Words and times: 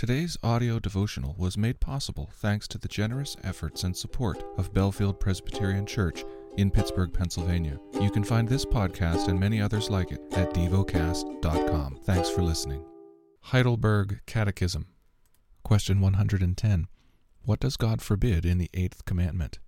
Today's 0.00 0.38
audio 0.42 0.78
devotional 0.78 1.34
was 1.36 1.58
made 1.58 1.78
possible 1.78 2.30
thanks 2.32 2.66
to 2.68 2.78
the 2.78 2.88
generous 2.88 3.36
efforts 3.44 3.84
and 3.84 3.94
support 3.94 4.42
of 4.56 4.72
Bellefield 4.72 5.20
Presbyterian 5.20 5.84
Church 5.84 6.24
in 6.56 6.70
Pittsburgh, 6.70 7.12
Pennsylvania. 7.12 7.78
You 8.00 8.10
can 8.10 8.24
find 8.24 8.48
this 8.48 8.64
podcast 8.64 9.28
and 9.28 9.38
many 9.38 9.60
others 9.60 9.90
like 9.90 10.10
it 10.10 10.22
at 10.32 10.54
devocast.com. 10.54 11.98
Thanks 12.02 12.30
for 12.30 12.40
listening. 12.40 12.82
Heidelberg 13.42 14.22
Catechism. 14.24 14.86
Question 15.64 16.00
110. 16.00 16.86
What 17.42 17.60
does 17.60 17.76
God 17.76 18.00
forbid 18.00 18.46
in 18.46 18.56
the 18.56 18.70
eighth 18.72 19.04
commandment? 19.04 19.58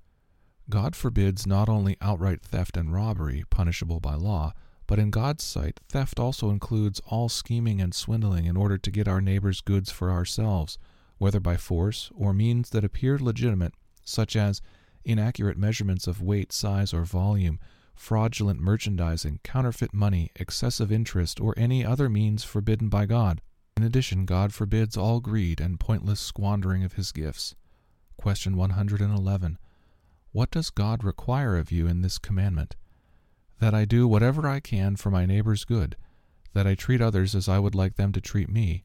God 0.71 0.96
forbids 0.96 1.46
not 1.46 1.69
only 1.69 1.99
outright 2.01 2.41
theft 2.41 2.79
and 2.79 2.91
robbery, 2.91 3.45
punishable 3.51 4.01
by 4.01 4.14
law, 4.14 4.55
but 4.87 4.99
in 4.99 5.11
God's 5.11 5.45
sight, 5.45 5.80
theft 5.89 6.19
also 6.19 6.51
includes 6.51 7.01
all 7.07 7.29
scheming 7.29 7.81
and 7.81 7.95
swindling 7.95 8.46
in 8.46 8.57
order 8.57 8.79
to 8.79 8.91
get 8.91 9.09
our 9.09 9.21
neighbor's 9.21 9.61
goods 9.61 9.91
for 9.91 10.11
ourselves, 10.11 10.79
whether 11.19 11.41
by 11.41 11.57
force 11.57 12.11
or 12.14 12.32
means 12.32 12.71
that 12.71 12.85
appear 12.85 13.18
legitimate, 13.18 13.75
such 14.04 14.37
as 14.37 14.61
inaccurate 15.04 15.57
measurements 15.57 16.07
of 16.07 16.21
weight, 16.21 16.53
size, 16.53 16.93
or 16.93 17.04
volume, 17.04 17.59
fraudulent 17.95 18.61
merchandising, 18.61 19.40
counterfeit 19.45 19.95
money, 19.95 20.31
excessive 20.37 20.90
interest, 20.90 21.40
or 21.40 21.54
any 21.57 21.85
other 21.85 22.09
means 22.09 22.43
forbidden 22.45 22.89
by 22.89 23.07
God. 23.07 23.40
In 23.76 23.85
addition, 23.85 24.26
God 24.26 24.53
forbids 24.53 24.96
all 24.96 25.21
greed 25.21 25.61
and 25.61 25.81
pointless 25.81 26.21
squandering 26.21 26.85
of 26.85 26.95
his 26.95 27.12
gifts. 27.12 27.54
Question 28.17 28.57
111. 28.57 29.59
What 30.32 30.51
does 30.51 30.71
God 30.71 31.04
require 31.04 31.57
of 31.57 31.71
you 31.73 31.87
in 31.87 32.03
this 32.03 32.19
commandment? 32.19 32.77
That 33.62 33.75
I 33.75 33.84
do 33.84 34.08
whatever 34.08 34.48
I 34.48 34.58
can 34.58 34.97
for 34.97 35.08
my 35.08 35.25
neighbor's 35.25 35.64
good, 35.64 35.94
that 36.53 36.66
I 36.66 36.75
treat 36.75 37.00
others 37.00 37.33
as 37.36 37.48
I 37.48 37.61
would 37.61 37.77
like 37.77 37.94
them 37.94 38.11
to 38.11 38.20
treat 38.20 38.48
me, 38.48 38.83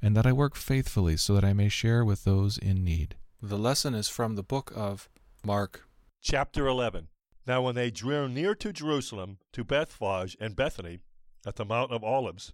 and 0.00 0.16
that 0.16 0.24
I 0.24 0.32
work 0.32 0.54
faithfully 0.54 1.16
so 1.16 1.34
that 1.34 1.44
I 1.44 1.52
may 1.52 1.68
share 1.68 2.04
with 2.04 2.22
those 2.22 2.56
in 2.56 2.84
need. 2.84 3.16
The 3.42 3.58
lesson 3.58 3.92
is 3.92 4.08
from 4.08 4.36
the 4.36 4.44
book 4.44 4.72
of 4.76 5.08
Mark. 5.44 5.84
Chapter 6.22 6.68
11 6.68 7.08
Now 7.44 7.62
when 7.62 7.74
they 7.74 7.90
drew 7.90 8.28
near 8.28 8.54
to 8.54 8.72
Jerusalem, 8.72 9.38
to 9.52 9.64
Bethphage 9.64 10.36
and 10.40 10.54
Bethany, 10.54 11.00
at 11.44 11.56
the 11.56 11.64
Mount 11.64 11.90
of 11.90 12.04
Olives, 12.04 12.52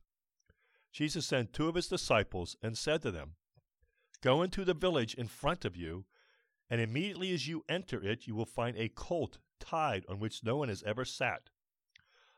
Jesus 0.94 1.26
sent 1.26 1.52
two 1.52 1.68
of 1.68 1.74
his 1.74 1.88
disciples 1.88 2.56
and 2.62 2.78
said 2.78 3.02
to 3.02 3.10
them, 3.10 3.32
Go 4.22 4.40
into 4.40 4.64
the 4.64 4.72
village 4.72 5.12
in 5.12 5.28
front 5.28 5.66
of 5.66 5.76
you, 5.76 6.06
and 6.70 6.80
immediately 6.80 7.34
as 7.34 7.46
you 7.46 7.64
enter 7.68 8.02
it, 8.02 8.26
you 8.26 8.34
will 8.34 8.46
find 8.46 8.78
a 8.78 8.88
colt 8.88 9.36
tied 9.60 10.06
on 10.08 10.18
which 10.18 10.42
no 10.42 10.56
one 10.56 10.70
has 10.70 10.82
ever 10.84 11.04
sat. 11.04 11.50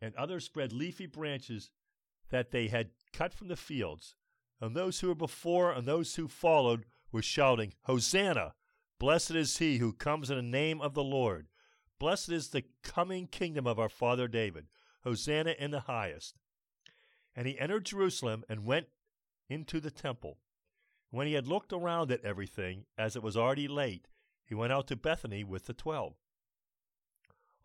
and 0.00 0.14
others 0.16 0.44
spread 0.44 0.72
leafy 0.72 1.06
branches 1.06 1.70
that 2.30 2.50
they 2.50 2.68
had 2.68 2.90
cut 3.12 3.32
from 3.32 3.48
the 3.48 3.56
fields. 3.56 4.14
And 4.60 4.74
those 4.74 5.00
who 5.00 5.08
were 5.08 5.14
before 5.14 5.72
and 5.72 5.86
those 5.86 6.14
who 6.14 6.28
followed 6.28 6.86
were 7.12 7.22
shouting, 7.22 7.74
Hosanna! 7.82 8.54
Blessed 8.98 9.32
is 9.32 9.58
he 9.58 9.78
who 9.78 9.92
comes 9.92 10.30
in 10.30 10.36
the 10.36 10.42
name 10.42 10.80
of 10.80 10.94
the 10.94 11.04
Lord. 11.04 11.48
Blessed 11.98 12.30
is 12.30 12.48
the 12.48 12.64
coming 12.82 13.26
kingdom 13.26 13.66
of 13.66 13.78
our 13.78 13.88
father 13.88 14.28
David. 14.28 14.66
Hosanna 15.02 15.54
in 15.58 15.70
the 15.70 15.80
highest. 15.80 16.36
And 17.36 17.46
he 17.46 17.58
entered 17.58 17.84
Jerusalem 17.84 18.44
and 18.48 18.64
went 18.64 18.86
into 19.48 19.80
the 19.80 19.90
temple. 19.90 20.38
When 21.10 21.26
he 21.26 21.34
had 21.34 21.46
looked 21.46 21.72
around 21.72 22.10
at 22.10 22.24
everything, 22.24 22.86
as 22.96 23.14
it 23.14 23.22
was 23.22 23.36
already 23.36 23.68
late, 23.68 24.08
he 24.44 24.54
went 24.54 24.72
out 24.72 24.88
to 24.88 24.96
Bethany 24.96 25.44
with 25.44 25.66
the 25.66 25.74
twelve. 25.74 26.14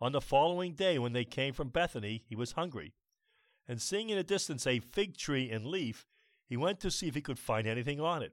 On 0.00 0.12
the 0.12 0.20
following 0.20 0.72
day, 0.72 0.98
when 0.98 1.12
they 1.12 1.24
came 1.24 1.52
from 1.52 1.68
Bethany, 1.68 2.24
he 2.26 2.34
was 2.34 2.52
hungry. 2.52 2.94
And 3.68 3.80
seeing 3.80 4.08
in 4.08 4.18
a 4.18 4.22
distance 4.22 4.66
a 4.66 4.80
fig 4.80 5.16
tree 5.16 5.50
in 5.50 5.70
leaf, 5.70 6.06
he 6.46 6.56
went 6.56 6.80
to 6.80 6.90
see 6.90 7.06
if 7.06 7.14
he 7.14 7.20
could 7.20 7.38
find 7.38 7.66
anything 7.66 8.00
on 8.00 8.22
it. 8.22 8.32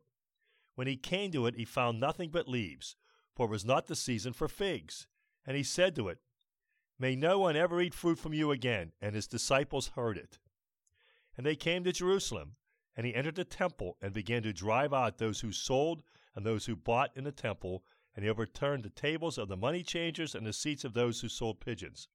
When 0.75 0.88
he 0.88 0.95
came 0.95 1.31
to 1.31 1.45
it, 1.45 1.55
he 1.55 1.66
found 1.66 2.00
nothing 2.00 2.29
but 2.29 2.47
leaves, 2.47 2.95
for 3.35 3.47
it 3.47 3.51
was 3.51 3.66
not 3.66 3.88
the 3.88 3.95
season 3.95 4.33
for 4.33 4.47
figs. 4.47 5.07
And 5.45 5.57
he 5.57 5.63
said 5.63 5.95
to 5.95 6.07
it, 6.07 6.19
May 7.00 7.16
no 7.16 7.38
one 7.38 7.55
ever 7.55 7.81
eat 7.81 7.94
fruit 7.94 8.17
from 8.17 8.34
you 8.34 8.51
again. 8.51 8.94
And 9.01 9.13
his 9.13 9.28
disciples 9.28 9.91
heard 9.95 10.17
it. 10.17 10.39
And 11.35 11.45
they 11.45 11.55
came 11.55 11.84
to 11.84 11.91
Jerusalem, 11.91 12.55
and 12.95 13.05
he 13.05 13.13
entered 13.13 13.35
the 13.35 13.45
temple 13.45 13.97
and 14.01 14.13
began 14.13 14.41
to 14.44 14.53
drive 14.53 14.94
out 14.94 15.17
those 15.17 15.41
who 15.41 15.51
sold 15.51 16.01
and 16.35 16.45
those 16.45 16.66
who 16.66 16.75
bought 16.75 17.16
in 17.16 17.23
the 17.23 17.31
temple, 17.31 17.84
and 18.17 18.23
he 18.23 18.31
overturned 18.31 18.81
the 18.81 18.89
tables 18.89 19.38
of 19.38 19.47
the 19.47 19.55
money 19.55 19.83
changers 19.83 20.33
and 20.33 20.44
the 20.44 20.51
seats 20.51 20.83
of 20.83 20.95
those 20.95 21.22
who 21.22 21.29
sold 21.29 21.59
pigeons. 21.59 22.07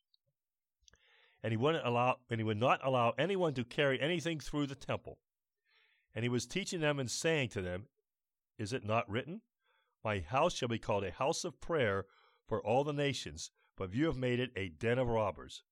And 1.44 1.52
he 1.52 1.56
wouldn't 1.56 1.86
allow 1.86 2.16
and 2.28 2.40
he 2.40 2.44
would 2.44 2.58
not 2.58 2.80
allow 2.82 3.14
anyone 3.16 3.54
to 3.54 3.64
carry 3.64 4.00
anything 4.00 4.40
through 4.40 4.66
the 4.66 4.74
temple. 4.74 5.18
And 6.12 6.24
he 6.24 6.28
was 6.28 6.44
teaching 6.44 6.80
them 6.80 6.98
and 6.98 7.08
saying 7.08 7.50
to 7.50 7.62
them, 7.62 7.86
Is 8.58 8.72
it 8.72 8.84
not 8.84 9.08
written? 9.08 9.42
My 10.04 10.18
house 10.18 10.56
shall 10.56 10.68
be 10.68 10.80
called 10.80 11.04
a 11.04 11.12
house 11.12 11.44
of 11.44 11.60
prayer 11.60 12.06
for 12.48 12.60
all 12.60 12.82
the 12.82 12.92
nations, 12.92 13.52
but 13.76 13.94
you 13.94 14.06
have 14.06 14.16
made 14.16 14.40
it 14.40 14.50
a 14.56 14.70
den 14.70 14.98
of 14.98 15.06
robbers. 15.06 15.62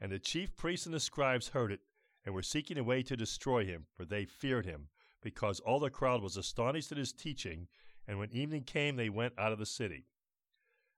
And 0.00 0.10
the 0.10 0.18
chief 0.18 0.56
priests 0.56 0.84
and 0.84 0.94
the 0.94 0.98
scribes 0.98 1.50
heard 1.50 1.70
it, 1.70 1.80
and 2.26 2.34
were 2.34 2.42
seeking 2.42 2.76
a 2.76 2.82
way 2.82 3.04
to 3.04 3.16
destroy 3.16 3.64
him, 3.64 3.86
for 3.94 4.04
they 4.04 4.24
feared 4.24 4.66
him, 4.66 4.88
because 5.22 5.60
all 5.60 5.78
the 5.78 5.90
crowd 5.90 6.22
was 6.22 6.36
astonished 6.36 6.90
at 6.90 6.98
his 6.98 7.12
teaching, 7.12 7.68
and 8.06 8.18
when 8.18 8.32
evening 8.32 8.62
came, 8.62 8.96
they 8.96 9.08
went 9.08 9.34
out 9.38 9.52
of 9.52 9.58
the 9.58 9.66
city. 9.66 10.06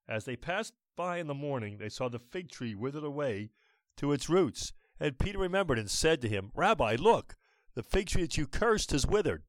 As 0.08 0.24
they 0.24 0.36
passed 0.36 0.74
by 0.96 1.18
in 1.18 1.26
the 1.26 1.34
morning, 1.34 1.78
they 1.78 1.88
saw 1.88 2.08
the 2.08 2.18
fig 2.18 2.50
tree 2.50 2.74
withered 2.74 3.04
away 3.04 3.50
to 3.96 4.12
its 4.12 4.28
roots. 4.28 4.72
And 4.98 5.18
Peter 5.18 5.38
remembered 5.38 5.78
and 5.78 5.90
said 5.90 6.20
to 6.22 6.28
him, 6.28 6.50
Rabbi, 6.54 6.96
look, 6.98 7.36
the 7.74 7.82
fig 7.82 8.08
tree 8.08 8.22
that 8.22 8.38
you 8.38 8.46
cursed 8.46 8.92
has 8.92 9.06
withered. 9.06 9.42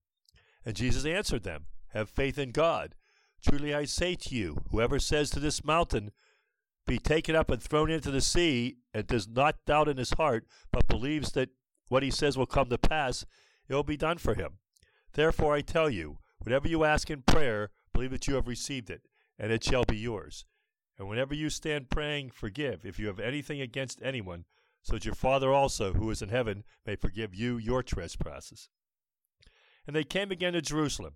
And 0.66 0.76
Jesus 0.76 1.06
answered 1.06 1.44
them, 1.44 1.68
Have 1.94 2.10
faith 2.10 2.38
in 2.38 2.52
God. 2.52 2.96
Truly 3.48 3.74
I 3.74 3.86
say 3.86 4.16
to 4.16 4.36
you, 4.36 4.58
whoever 4.72 5.00
says 5.00 5.30
to 5.32 5.40
this 5.40 5.64
mountain, 5.64 6.12
Be 6.86 6.98
taken 6.98 7.36
up 7.36 7.50
and 7.50 7.62
thrown 7.62 7.90
into 7.90 8.12
the 8.12 8.22
sea, 8.22 8.78
and 8.94 9.08
does 9.08 9.28
not 9.28 9.64
doubt 9.66 9.88
in 9.88 9.98
his 9.98 10.12
heart, 10.12 10.46
but 10.72 10.88
believes 10.88 11.32
that 11.34 11.50
what 11.88 12.04
he 12.04 12.12
says 12.12 12.38
will 12.38 12.46
come 12.46 12.70
to 12.70 12.78
pass, 12.78 13.26
it 13.70 13.74
will 13.74 13.84
be 13.84 13.98
done 13.98 14.18
for 14.18 14.34
him. 14.34 14.58
Therefore 15.14 15.56
I 15.56 15.62
tell 15.62 15.90
you, 15.90 16.18
Whatever 16.48 16.70
you 16.70 16.86
ask 16.86 17.10
in 17.10 17.24
prayer, 17.24 17.72
believe 17.92 18.12
that 18.12 18.26
you 18.26 18.36
have 18.36 18.48
received 18.48 18.90
it, 18.90 19.02
and 19.38 19.52
it 19.52 19.66
shall 19.66 19.84
be 19.84 19.98
yours. 19.98 20.46
And 20.98 21.10
whenever 21.10 21.36
you 21.36 21.50
stand 21.50 21.90
praying, 21.90 22.30
forgive 22.30 22.86
if 22.86 22.98
you 22.98 23.08
have 23.08 23.20
anything 23.20 23.60
against 23.60 24.02
anyone, 24.02 24.46
so 24.82 24.94
that 24.94 25.04
your 25.04 25.14
Father 25.14 25.52
also, 25.52 25.92
who 25.92 26.10
is 26.10 26.22
in 26.22 26.30
heaven, 26.30 26.64
may 26.86 26.96
forgive 26.96 27.36
you 27.36 27.58
your 27.58 27.84
trespasses. 27.84 28.70
And 29.86 29.94
they 29.94 30.06
came 30.06 30.32
again 30.32 30.54
to 30.54 30.62
Jerusalem. 30.62 31.16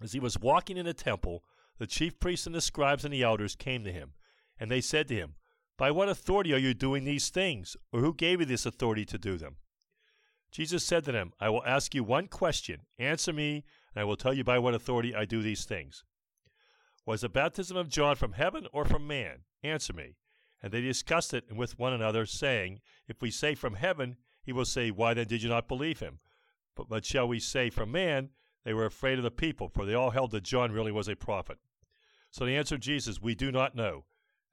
As 0.00 0.12
he 0.12 0.20
was 0.20 0.38
walking 0.38 0.76
in 0.76 0.86
the 0.86 0.94
temple, 0.94 1.42
the 1.78 1.88
chief 1.88 2.20
priests 2.20 2.46
and 2.46 2.54
the 2.54 2.60
scribes 2.60 3.04
and 3.04 3.12
the 3.12 3.24
elders 3.24 3.56
came 3.56 3.82
to 3.82 3.92
him, 3.92 4.12
and 4.60 4.70
they 4.70 4.80
said 4.80 5.08
to 5.08 5.16
him, 5.16 5.34
By 5.76 5.90
what 5.90 6.08
authority 6.08 6.54
are 6.54 6.58
you 6.58 6.74
doing 6.74 7.02
these 7.02 7.28
things? 7.28 7.76
Or 7.92 7.98
who 7.98 8.14
gave 8.14 8.38
you 8.38 8.46
this 8.46 8.66
authority 8.66 9.04
to 9.06 9.18
do 9.18 9.36
them? 9.36 9.56
Jesus 10.52 10.84
said 10.84 11.04
to 11.06 11.10
them, 11.10 11.32
I 11.40 11.48
will 11.48 11.66
ask 11.66 11.92
you 11.92 12.04
one 12.04 12.28
question. 12.28 12.82
Answer 13.00 13.32
me, 13.32 13.64
and 13.94 14.00
I 14.00 14.04
will 14.04 14.16
tell 14.16 14.34
you 14.34 14.44
by 14.44 14.58
what 14.58 14.74
authority 14.74 15.14
I 15.14 15.24
do 15.24 15.42
these 15.42 15.64
things. 15.64 16.04
Was 17.06 17.20
the 17.20 17.28
baptism 17.28 17.76
of 17.76 17.88
John 17.88 18.16
from 18.16 18.32
heaven 18.32 18.66
or 18.72 18.84
from 18.84 19.06
man? 19.06 19.40
Answer 19.62 19.92
me. 19.92 20.16
And 20.62 20.72
they 20.72 20.80
discussed 20.80 21.34
it 21.34 21.52
with 21.54 21.78
one 21.78 21.92
another, 21.92 22.24
saying, 22.24 22.80
If 23.06 23.20
we 23.20 23.30
say 23.30 23.54
from 23.54 23.74
heaven, 23.74 24.16
he 24.42 24.52
will 24.52 24.64
say, 24.64 24.90
Why 24.90 25.12
then 25.12 25.26
did 25.26 25.42
you 25.42 25.48
not 25.48 25.68
believe 25.68 26.00
him? 26.00 26.20
But, 26.74 26.88
but 26.88 27.04
shall 27.04 27.28
we 27.28 27.38
say 27.38 27.68
from 27.70 27.92
man? 27.92 28.30
They 28.64 28.72
were 28.72 28.86
afraid 28.86 29.18
of 29.18 29.24
the 29.24 29.30
people, 29.30 29.68
for 29.68 29.84
they 29.84 29.92
all 29.92 30.10
held 30.10 30.30
that 30.30 30.42
John 30.42 30.72
really 30.72 30.92
was 30.92 31.08
a 31.08 31.14
prophet. 31.14 31.58
So 32.30 32.46
they 32.46 32.56
answered 32.56 32.80
Jesus, 32.80 33.20
We 33.20 33.34
do 33.34 33.52
not 33.52 33.76
know. 33.76 34.06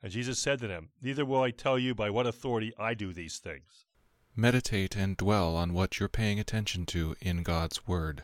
And 0.03 0.11
Jesus 0.11 0.38
said 0.38 0.59
to 0.59 0.67
them, 0.67 0.89
Neither 1.01 1.25
will 1.25 1.41
I 1.41 1.51
tell 1.51 1.79
you 1.79 1.95
by 1.95 2.09
what 2.09 2.27
authority 2.27 2.73
I 2.77 2.93
do 2.93 3.13
these 3.13 3.38
things. 3.38 3.85
Meditate 4.35 4.97
and 4.97 5.15
dwell 5.15 5.55
on 5.55 5.73
what 5.73 5.99
you're 5.99 6.09
paying 6.09 6.39
attention 6.39 6.85
to 6.88 7.15
in 7.21 7.43
God's 7.43 7.88
Word. 7.88 8.23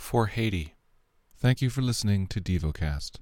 For 0.00 0.26
Haiti. 0.26 0.74
Thank 1.36 1.60
you 1.62 1.68
for 1.70 1.82
listening 1.82 2.26
to 2.28 2.40
DevoCast. 2.40 3.18